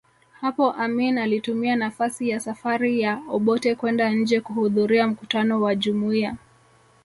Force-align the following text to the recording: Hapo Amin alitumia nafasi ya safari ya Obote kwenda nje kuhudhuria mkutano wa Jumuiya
Hapo 0.41 0.71
Amin 0.71 1.17
alitumia 1.17 1.75
nafasi 1.75 2.29
ya 2.29 2.39
safari 2.39 3.01
ya 3.01 3.21
Obote 3.29 3.75
kwenda 3.75 4.09
nje 4.09 4.41
kuhudhuria 4.41 5.07
mkutano 5.07 5.61
wa 5.61 5.75
Jumuiya 5.75 6.37